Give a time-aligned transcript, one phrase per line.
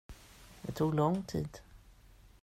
[0.61, 1.59] Det tog lång tid.